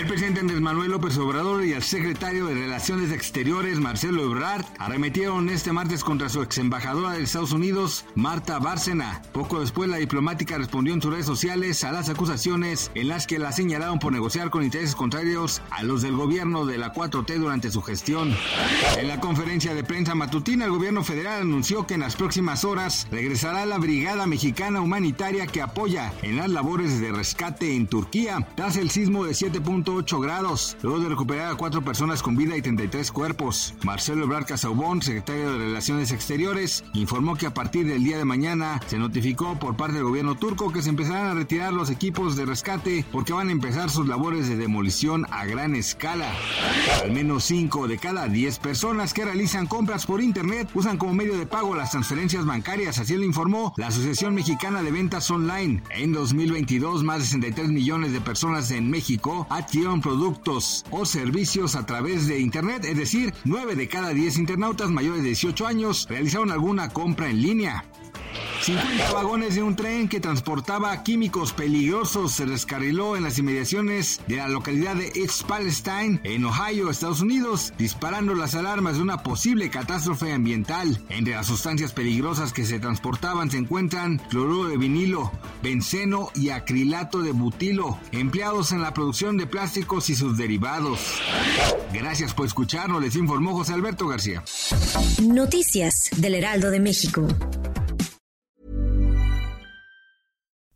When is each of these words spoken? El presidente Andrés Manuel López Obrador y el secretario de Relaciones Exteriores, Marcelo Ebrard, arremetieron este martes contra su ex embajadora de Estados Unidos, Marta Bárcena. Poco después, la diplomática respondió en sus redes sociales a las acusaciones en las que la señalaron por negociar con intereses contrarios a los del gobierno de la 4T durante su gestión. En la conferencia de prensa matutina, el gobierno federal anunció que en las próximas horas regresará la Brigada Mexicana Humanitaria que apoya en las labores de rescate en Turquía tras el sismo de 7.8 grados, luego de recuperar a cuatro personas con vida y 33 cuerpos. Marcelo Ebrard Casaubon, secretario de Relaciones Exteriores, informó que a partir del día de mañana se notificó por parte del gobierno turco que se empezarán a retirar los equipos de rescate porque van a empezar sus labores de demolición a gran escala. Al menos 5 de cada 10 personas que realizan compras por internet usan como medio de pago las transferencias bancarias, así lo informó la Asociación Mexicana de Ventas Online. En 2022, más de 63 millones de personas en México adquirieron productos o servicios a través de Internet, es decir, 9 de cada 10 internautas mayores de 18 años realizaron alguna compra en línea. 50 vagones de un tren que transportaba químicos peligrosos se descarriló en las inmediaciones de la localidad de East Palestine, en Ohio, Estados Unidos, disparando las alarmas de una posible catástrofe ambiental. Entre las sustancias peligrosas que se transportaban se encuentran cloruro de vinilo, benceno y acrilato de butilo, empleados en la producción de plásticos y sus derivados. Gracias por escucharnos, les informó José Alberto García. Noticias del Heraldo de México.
El 0.00 0.06
presidente 0.06 0.40
Andrés 0.40 0.62
Manuel 0.62 0.92
López 0.92 1.18
Obrador 1.18 1.62
y 1.62 1.74
el 1.74 1.82
secretario 1.82 2.46
de 2.46 2.54
Relaciones 2.54 3.12
Exteriores, 3.12 3.78
Marcelo 3.80 4.22
Ebrard, 4.22 4.64
arremetieron 4.78 5.50
este 5.50 5.72
martes 5.72 6.02
contra 6.02 6.30
su 6.30 6.40
ex 6.40 6.56
embajadora 6.56 7.12
de 7.12 7.22
Estados 7.22 7.52
Unidos, 7.52 8.06
Marta 8.14 8.58
Bárcena. 8.58 9.20
Poco 9.32 9.60
después, 9.60 9.90
la 9.90 9.98
diplomática 9.98 10.56
respondió 10.56 10.94
en 10.94 11.02
sus 11.02 11.12
redes 11.12 11.26
sociales 11.26 11.84
a 11.84 11.92
las 11.92 12.08
acusaciones 12.08 12.90
en 12.94 13.08
las 13.08 13.26
que 13.26 13.38
la 13.38 13.52
señalaron 13.52 13.98
por 13.98 14.14
negociar 14.14 14.48
con 14.48 14.64
intereses 14.64 14.96
contrarios 14.96 15.60
a 15.68 15.82
los 15.82 16.00
del 16.00 16.16
gobierno 16.16 16.64
de 16.64 16.78
la 16.78 16.94
4T 16.94 17.36
durante 17.36 17.70
su 17.70 17.82
gestión. 17.82 18.34
En 18.96 19.06
la 19.06 19.20
conferencia 19.20 19.74
de 19.74 19.84
prensa 19.84 20.14
matutina, 20.14 20.64
el 20.64 20.70
gobierno 20.70 21.04
federal 21.04 21.42
anunció 21.42 21.86
que 21.86 21.92
en 21.92 22.00
las 22.00 22.16
próximas 22.16 22.64
horas 22.64 23.06
regresará 23.10 23.66
la 23.66 23.76
Brigada 23.76 24.26
Mexicana 24.26 24.80
Humanitaria 24.80 25.46
que 25.46 25.60
apoya 25.60 26.14
en 26.22 26.36
las 26.36 26.48
labores 26.48 27.02
de 27.02 27.12
rescate 27.12 27.76
en 27.76 27.86
Turquía 27.86 28.48
tras 28.56 28.78
el 28.78 28.88
sismo 28.88 29.26
de 29.26 29.32
7.8 29.32 29.90
grados, 30.00 30.76
luego 30.82 30.98
de 31.00 31.08
recuperar 31.08 31.52
a 31.52 31.56
cuatro 31.56 31.82
personas 31.82 32.22
con 32.22 32.36
vida 32.36 32.56
y 32.56 32.62
33 32.62 33.12
cuerpos. 33.12 33.74
Marcelo 33.84 34.24
Ebrard 34.24 34.46
Casaubon, 34.46 35.02
secretario 35.02 35.52
de 35.52 35.58
Relaciones 35.58 36.10
Exteriores, 36.10 36.84
informó 36.94 37.36
que 37.36 37.46
a 37.46 37.54
partir 37.54 37.86
del 37.86 38.02
día 38.02 38.16
de 38.16 38.24
mañana 38.24 38.80
se 38.86 38.98
notificó 38.98 39.58
por 39.58 39.76
parte 39.76 39.94
del 39.94 40.04
gobierno 40.04 40.36
turco 40.36 40.72
que 40.72 40.82
se 40.82 40.88
empezarán 40.88 41.26
a 41.26 41.34
retirar 41.34 41.72
los 41.72 41.90
equipos 41.90 42.34
de 42.34 42.46
rescate 42.46 43.04
porque 43.12 43.32
van 43.34 43.48
a 43.48 43.52
empezar 43.52 43.90
sus 43.90 44.08
labores 44.08 44.48
de 44.48 44.56
demolición 44.56 45.26
a 45.30 45.44
gran 45.44 45.76
escala. 45.76 46.32
Al 47.04 47.12
menos 47.12 47.44
5 47.44 47.86
de 47.86 47.98
cada 47.98 48.26
10 48.26 48.58
personas 48.58 49.12
que 49.12 49.24
realizan 49.24 49.66
compras 49.66 50.06
por 50.06 50.22
internet 50.22 50.68
usan 50.74 50.96
como 50.96 51.12
medio 51.12 51.36
de 51.36 51.46
pago 51.46 51.74
las 51.74 51.90
transferencias 51.90 52.46
bancarias, 52.46 52.98
así 52.98 53.16
lo 53.16 53.24
informó 53.24 53.74
la 53.76 53.88
Asociación 53.88 54.34
Mexicana 54.34 54.82
de 54.82 54.92
Ventas 54.92 55.30
Online. 55.30 55.82
En 55.90 56.12
2022, 56.12 57.04
más 57.04 57.18
de 57.18 57.24
63 57.26 57.68
millones 57.68 58.12
de 58.12 58.20
personas 58.20 58.70
en 58.70 58.90
México 58.90 59.46
adquirieron 59.80 60.02
productos 60.02 60.84
o 60.90 61.06
servicios 61.06 61.74
a 61.74 61.86
través 61.86 62.26
de 62.26 62.38
Internet, 62.38 62.84
es 62.84 62.98
decir, 62.98 63.32
9 63.44 63.76
de 63.76 63.88
cada 63.88 64.10
10 64.10 64.36
internautas 64.36 64.90
mayores 64.90 65.22
de 65.22 65.28
18 65.28 65.66
años 65.66 66.06
realizaron 66.06 66.50
alguna 66.50 66.90
compra 66.90 67.30
en 67.30 67.40
línea. 67.40 67.84
50 68.60 69.12
vagones 69.12 69.54
de 69.54 69.62
un 69.62 69.74
tren 69.74 70.06
que 70.06 70.20
transportaba 70.20 71.02
químicos 71.02 71.54
peligrosos 71.54 72.32
se 72.32 72.44
descarriló 72.44 73.16
en 73.16 73.22
las 73.22 73.38
inmediaciones 73.38 74.20
de 74.26 74.36
la 74.36 74.48
localidad 74.48 74.96
de 74.96 75.10
East 75.14 75.44
Palestine, 75.44 76.20
en 76.24 76.44
Ohio, 76.44 76.90
Estados 76.90 77.22
Unidos, 77.22 77.72
disparando 77.78 78.34
las 78.34 78.54
alarmas 78.54 78.96
de 78.96 79.02
una 79.02 79.22
posible 79.22 79.70
catástrofe 79.70 80.32
ambiental. 80.34 81.00
Entre 81.08 81.34
las 81.34 81.46
sustancias 81.46 81.92
peligrosas 81.92 82.52
que 82.52 82.66
se 82.66 82.78
transportaban 82.78 83.50
se 83.50 83.56
encuentran 83.56 84.18
cloruro 84.28 84.68
de 84.68 84.76
vinilo, 84.76 85.32
benceno 85.62 86.28
y 86.34 86.50
acrilato 86.50 87.22
de 87.22 87.32
butilo, 87.32 87.98
empleados 88.12 88.72
en 88.72 88.82
la 88.82 88.92
producción 88.92 89.38
de 89.38 89.46
plásticos 89.46 90.10
y 90.10 90.14
sus 90.14 90.36
derivados. 90.36 91.00
Gracias 91.94 92.34
por 92.34 92.46
escucharnos, 92.46 93.02
les 93.02 93.16
informó 93.16 93.54
José 93.54 93.72
Alberto 93.72 94.06
García. 94.06 94.44
Noticias 95.22 96.10
del 96.16 96.34
Heraldo 96.34 96.70
de 96.70 96.80
México. 96.80 97.26